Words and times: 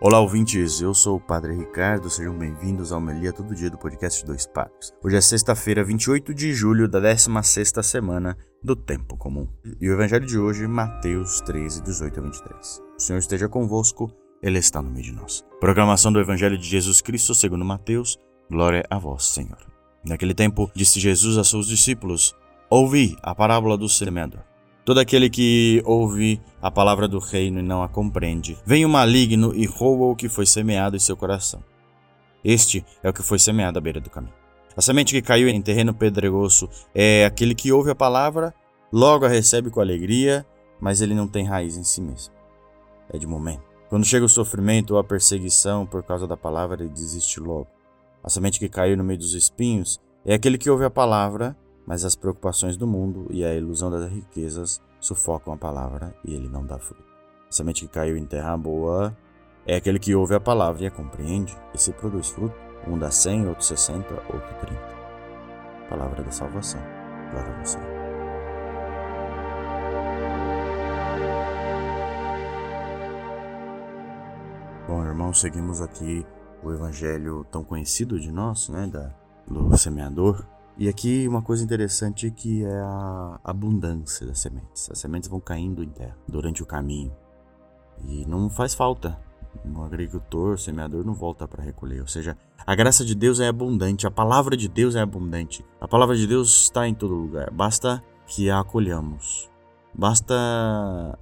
Olá, 0.00 0.20
ouvintes. 0.20 0.80
Eu 0.80 0.92
sou 0.92 1.16
o 1.16 1.20
Padre 1.20 1.54
Ricardo. 1.54 2.10
Sejam 2.10 2.36
bem-vindos 2.36 2.90
ao 2.90 3.00
Melia 3.00 3.32
Todo 3.32 3.54
Dia 3.54 3.70
do 3.70 3.78
podcast 3.78 4.26
Dois 4.26 4.44
Padres. 4.44 4.92
Hoje 5.02 5.16
é 5.16 5.20
sexta-feira, 5.20 5.84
28 5.84 6.34
de 6.34 6.52
julho 6.52 6.88
da 6.88 6.98
16 6.98 7.72
semana 7.82 8.36
do 8.62 8.74
Tempo 8.74 9.16
Comum. 9.16 9.46
E 9.80 9.88
o 9.88 9.92
evangelho 9.92 10.26
de 10.26 10.36
hoje, 10.36 10.66
Mateus 10.66 11.40
13, 11.42 11.80
18 11.82 12.18
a 12.18 12.22
23. 12.22 12.82
O 12.98 13.00
Senhor 13.00 13.18
esteja 13.18 13.48
convosco, 13.48 14.10
Ele 14.42 14.58
está 14.58 14.82
no 14.82 14.90
meio 14.90 15.04
de 15.04 15.12
nós. 15.12 15.44
Proclamação 15.60 16.12
do 16.12 16.20
evangelho 16.20 16.58
de 16.58 16.66
Jesus 16.66 17.00
Cristo 17.00 17.32
segundo 17.32 17.64
Mateus. 17.64 18.18
Glória 18.50 18.84
a 18.90 18.98
vós, 18.98 19.24
Senhor. 19.24 19.64
Naquele 20.04 20.34
tempo, 20.34 20.70
disse 20.74 20.98
Jesus 20.98 21.38
a 21.38 21.44
seus 21.44 21.68
discípulos: 21.68 22.34
Ouvi 22.68 23.16
a 23.22 23.32
parábola 23.32 23.78
do 23.78 23.88
semeador. 23.88 24.42
Todo 24.84 25.00
aquele 25.00 25.30
que 25.30 25.82
ouve 25.86 26.38
a 26.60 26.70
palavra 26.70 27.08
do 27.08 27.18
reino 27.18 27.58
e 27.58 27.62
não 27.62 27.82
a 27.82 27.88
compreende, 27.88 28.58
vem 28.66 28.84
o 28.84 28.88
maligno 28.88 29.54
e 29.54 29.64
rouba 29.64 30.04
o 30.04 30.16
que 30.16 30.28
foi 30.28 30.44
semeado 30.44 30.94
em 30.94 31.00
seu 31.00 31.16
coração. 31.16 31.64
Este 32.44 32.84
é 33.02 33.08
o 33.08 33.12
que 33.12 33.22
foi 33.22 33.38
semeado 33.38 33.78
à 33.78 33.80
beira 33.80 33.98
do 33.98 34.10
caminho. 34.10 34.34
A 34.76 34.82
semente 34.82 35.14
que 35.14 35.22
caiu 35.22 35.48
em 35.48 35.62
terreno 35.62 35.94
pedregoso 35.94 36.68
é 36.94 37.24
aquele 37.24 37.54
que 37.54 37.72
ouve 37.72 37.90
a 37.90 37.94
palavra, 37.94 38.52
logo 38.92 39.24
a 39.24 39.28
recebe 39.28 39.70
com 39.70 39.80
alegria, 39.80 40.44
mas 40.78 41.00
ele 41.00 41.14
não 41.14 41.26
tem 41.26 41.46
raiz 41.46 41.78
em 41.78 41.84
si 41.84 42.02
mesmo. 42.02 42.34
É 43.10 43.16
de 43.16 43.26
momento. 43.26 43.62
Quando 43.88 44.04
chega 44.04 44.26
o 44.26 44.28
sofrimento 44.28 44.90
ou 44.90 44.98
a 44.98 45.04
perseguição 45.04 45.86
por 45.86 46.02
causa 46.02 46.26
da 46.26 46.36
palavra, 46.36 46.82
ele 46.82 46.90
desiste 46.90 47.40
logo. 47.40 47.68
A 48.22 48.28
semente 48.28 48.58
que 48.58 48.68
caiu 48.68 48.98
no 48.98 49.04
meio 49.04 49.18
dos 49.18 49.32
espinhos 49.32 49.98
é 50.26 50.34
aquele 50.34 50.58
que 50.58 50.68
ouve 50.68 50.84
a 50.84 50.90
palavra, 50.90 51.56
mas 51.86 52.04
as 52.04 52.14
preocupações 52.14 52.76
do 52.76 52.86
mundo 52.86 53.26
e 53.30 53.44
a 53.44 53.54
ilusão 53.54 53.90
das 53.90 54.10
riquezas 54.10 54.80
sufocam 55.00 55.52
a 55.52 55.56
palavra 55.56 56.14
e 56.24 56.34
ele 56.34 56.48
não 56.48 56.64
dá 56.64 56.78
fruto. 56.78 57.04
Semente 57.50 57.86
que 57.86 57.92
caiu 57.92 58.16
em 58.16 58.24
terra 58.24 58.56
boa 58.56 59.16
é 59.66 59.76
aquele 59.76 59.98
que 59.98 60.14
ouve 60.14 60.34
a 60.34 60.40
palavra 60.40 60.82
e 60.82 60.86
a 60.86 60.90
compreende 60.90 61.56
e 61.72 61.78
se 61.78 61.92
produz 61.92 62.28
fruto. 62.28 62.56
Um 62.86 62.98
dá 62.98 63.10
cem, 63.10 63.46
outro 63.46 63.64
sessenta, 63.64 64.14
outro 64.32 64.54
trinta. 64.60 64.94
Palavra 65.88 66.22
da 66.22 66.30
salvação. 66.30 66.80
Glória 67.30 67.50
a 67.50 67.64
você. 67.64 67.78
Bom, 74.86 75.02
irmãos, 75.02 75.40
seguimos 75.40 75.80
aqui 75.80 76.26
o 76.62 76.70
evangelho 76.70 77.46
tão 77.50 77.64
conhecido 77.64 78.20
de 78.20 78.30
nós, 78.30 78.68
né, 78.68 78.86
da, 78.86 79.14
do 79.46 79.76
semeador, 79.78 80.46
e 80.76 80.88
aqui 80.88 81.26
uma 81.28 81.40
coisa 81.40 81.62
interessante 81.62 82.30
que 82.30 82.64
é 82.64 82.80
a 82.80 83.40
abundância 83.44 84.26
das 84.26 84.40
sementes. 84.40 84.90
As 84.90 84.98
sementes 84.98 85.28
vão 85.28 85.40
caindo 85.40 85.82
em 85.82 85.88
terra 85.88 86.16
durante 86.26 86.62
o 86.62 86.66
caminho 86.66 87.12
e 88.02 88.24
não 88.26 88.50
faz 88.50 88.74
falta. 88.74 89.18
Um 89.64 89.84
agricultor, 89.84 90.58
semeador 90.58 91.04
não 91.04 91.14
volta 91.14 91.46
para 91.46 91.62
recolher. 91.62 92.00
Ou 92.00 92.08
seja, 92.08 92.36
a 92.66 92.74
graça 92.74 93.04
de 93.04 93.14
Deus 93.14 93.38
é 93.38 93.46
abundante, 93.46 94.06
a 94.06 94.10
palavra 94.10 94.56
de 94.56 94.68
Deus 94.68 94.96
é 94.96 95.00
abundante. 95.00 95.64
A 95.80 95.86
palavra 95.86 96.16
de 96.16 96.26
Deus 96.26 96.64
está 96.64 96.88
em 96.88 96.94
todo 96.94 97.14
lugar. 97.14 97.50
Basta 97.52 98.02
que 98.26 98.50
a 98.50 98.58
acolhamos. 98.58 99.48
Basta 99.94 100.34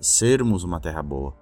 sermos 0.00 0.64
uma 0.64 0.80
terra 0.80 1.02
boa, 1.02 1.34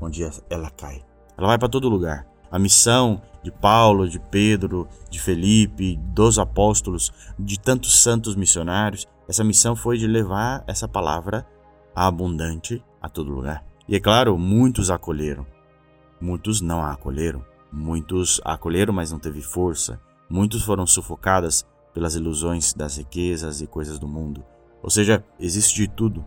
onde 0.00 0.24
ela 0.50 0.70
cai. 0.70 1.04
Ela 1.38 1.46
vai 1.46 1.58
para 1.58 1.68
todo 1.68 1.88
lugar. 1.88 2.26
A 2.54 2.58
missão 2.60 3.20
de 3.42 3.50
Paulo, 3.50 4.08
de 4.08 4.20
Pedro, 4.20 4.86
de 5.10 5.20
Felipe, 5.20 5.96
dos 6.14 6.38
apóstolos, 6.38 7.12
de 7.36 7.58
tantos 7.58 8.00
santos 8.00 8.36
missionários, 8.36 9.08
essa 9.28 9.42
missão 9.42 9.74
foi 9.74 9.98
de 9.98 10.06
levar 10.06 10.62
essa 10.68 10.86
palavra 10.86 11.44
abundante 11.96 12.80
a 13.02 13.08
todo 13.08 13.34
lugar. 13.34 13.64
E 13.88 13.96
é 13.96 13.98
claro, 13.98 14.38
muitos 14.38 14.88
acolheram, 14.88 15.44
muitos 16.20 16.60
não 16.60 16.80
a 16.80 16.92
acolheram, 16.92 17.44
muitos 17.72 18.40
a 18.44 18.52
acolheram, 18.52 18.94
mas 18.94 19.10
não 19.10 19.18
teve 19.18 19.42
força, 19.42 20.00
muitos 20.30 20.62
foram 20.62 20.86
sufocadas 20.86 21.66
pelas 21.92 22.14
ilusões 22.14 22.72
das 22.72 22.98
riquezas 22.98 23.60
e 23.62 23.66
coisas 23.66 23.98
do 23.98 24.06
mundo. 24.06 24.44
Ou 24.80 24.90
seja, 24.90 25.24
existe 25.40 25.74
de 25.74 25.88
tudo, 25.88 26.24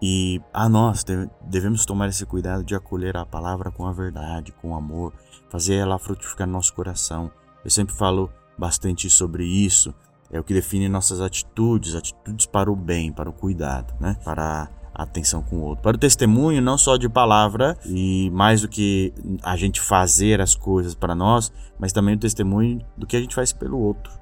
e 0.00 0.40
a 0.52 0.68
nós 0.68 1.04
devemos 1.42 1.86
tomar 1.86 2.08
esse 2.08 2.26
cuidado 2.26 2.62
de 2.62 2.74
acolher 2.74 3.16
a 3.16 3.24
palavra 3.24 3.70
com 3.70 3.86
a 3.86 3.92
verdade, 3.92 4.52
com 4.52 4.76
amor, 4.76 5.12
fazer 5.48 5.76
ela 5.76 5.98
frutificar 5.98 6.46
no 6.46 6.52
nosso 6.52 6.74
coração. 6.74 7.30
Eu 7.64 7.70
sempre 7.70 7.94
falo 7.94 8.30
bastante 8.58 9.08
sobre 9.08 9.44
isso. 9.44 9.94
É 10.30 10.38
o 10.38 10.44
que 10.44 10.52
define 10.52 10.88
nossas 10.88 11.20
atitudes, 11.20 11.94
atitudes 11.94 12.46
para 12.46 12.70
o 12.70 12.76
bem, 12.76 13.12
para 13.12 13.30
o 13.30 13.32
cuidado, 13.32 13.94
né? 14.00 14.16
Para 14.24 14.68
a 14.94 15.02
atenção 15.02 15.42
com 15.42 15.56
o 15.56 15.62
outro. 15.62 15.82
Para 15.82 15.96
o 15.96 15.98
testemunho, 15.98 16.60
não 16.60 16.76
só 16.76 16.96
de 16.96 17.08
palavra 17.08 17.78
e 17.84 18.28
mais 18.30 18.60
do 18.62 18.68
que 18.68 19.14
a 19.42 19.56
gente 19.56 19.80
fazer 19.80 20.40
as 20.40 20.54
coisas 20.54 20.94
para 20.94 21.14
nós, 21.14 21.52
mas 21.78 21.92
também 21.92 22.16
o 22.16 22.18
testemunho 22.18 22.84
do 22.96 23.06
que 23.06 23.16
a 23.16 23.20
gente 23.20 23.34
faz 23.34 23.52
pelo 23.52 23.78
outro, 23.78 24.12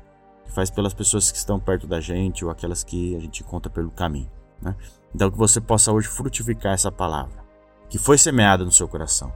que 0.44 0.52
faz 0.52 0.70
pelas 0.70 0.92
pessoas 0.92 1.32
que 1.32 1.38
estão 1.38 1.58
perto 1.58 1.86
da 1.86 2.00
gente 2.00 2.44
ou 2.44 2.50
aquelas 2.50 2.84
que 2.84 3.16
a 3.16 3.20
gente 3.20 3.42
encontra 3.42 3.70
pelo 3.70 3.91
caminho. 3.91 4.30
Né? 4.64 4.75
Então, 5.14 5.30
que 5.30 5.36
você 5.36 5.60
possa 5.60 5.92
hoje 5.92 6.08
frutificar 6.08 6.72
essa 6.72 6.91
palavra 6.91 7.44
que 7.88 7.98
foi 7.98 8.19
semeada 8.19 8.64
no 8.64 8.72
seu 8.72 8.88
coração. 8.88 9.32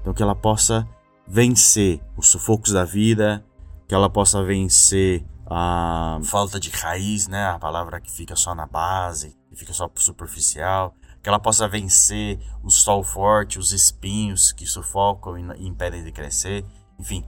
Então, 0.00 0.12
que 0.12 0.22
ela 0.22 0.34
possa 0.34 0.86
vencer 1.26 2.02
os 2.16 2.28
sufocos 2.28 2.72
da 2.72 2.84
vida, 2.84 3.42
que 3.88 3.94
ela 3.94 4.10
possa 4.10 4.42
vencer 4.42 5.24
a 5.46 6.18
falta 6.24 6.58
de 6.58 6.68
raiz, 6.70 7.28
né? 7.28 7.46
A 7.46 7.58
palavra 7.58 8.00
que 8.00 8.10
fica 8.10 8.36
só 8.36 8.54
na 8.54 8.66
base, 8.66 9.38
que 9.48 9.56
fica 9.56 9.72
só 9.72 9.90
superficial, 9.94 10.94
que 11.22 11.28
ela 11.28 11.38
possa 11.38 11.66
vencer 11.66 12.38
o 12.62 12.68
sol 12.68 13.02
forte, 13.02 13.58
os 13.58 13.72
espinhos 13.72 14.52
que 14.52 14.66
sufocam 14.66 15.38
e 15.38 15.66
impedem 15.66 16.04
de 16.04 16.12
crescer. 16.12 16.66
Enfim, 16.98 17.24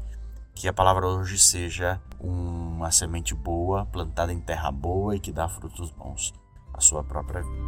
que 0.55 0.69
a 0.69 0.73
palavra 0.73 1.07
hoje 1.07 1.39
seja 1.39 2.01
uma 2.21 2.91
semente 2.91 3.35
boa, 3.35 3.87
plantada 3.87 4.33
em 4.33 4.41
terra 4.41 4.71
boa 4.71 5.17
e 5.17 5.21
que 5.21 5.33
dá 5.33 5.49
frutos 5.49 5.91
bons 5.91 6.35
a 6.77 6.81
sua 6.81 7.03
própria 7.03 7.43
vida. 7.43 7.67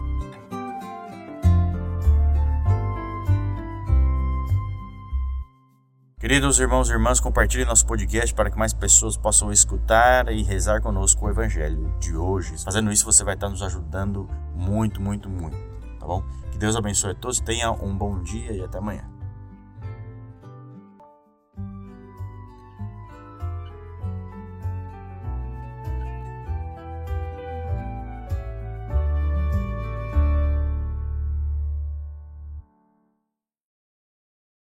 Queridos 6.19 6.59
irmãos 6.59 6.91
e 6.91 6.93
irmãs, 6.93 7.21
compartilhe 7.21 7.65
nosso 7.65 7.87
podcast 7.87 8.35
para 8.35 8.51
que 8.51 8.59
mais 8.59 8.73
pessoas 8.73 9.17
possam 9.17 9.53
escutar 9.53 10.29
e 10.33 10.43
rezar 10.43 10.81
conosco 10.81 11.25
o 11.25 11.31
Evangelho 11.31 11.95
de 12.01 12.17
hoje. 12.17 12.59
Fazendo 12.65 12.91
isso, 12.91 13.05
você 13.05 13.23
vai 13.23 13.35
estar 13.35 13.49
nos 13.49 13.63
ajudando 13.63 14.29
muito, 14.53 15.01
muito, 15.01 15.31
muito, 15.31 15.57
tá 16.01 16.07
bom? 16.07 16.25
Que 16.51 16.59
Deus 16.59 16.75
abençoe 16.75 17.13
a 17.13 17.15
todos, 17.15 17.39
tenha 17.39 17.71
um 17.71 17.97
bom 17.97 18.21
dia 18.21 18.51
e 18.53 18.61
até 18.61 18.79
amanhã. 18.79 19.18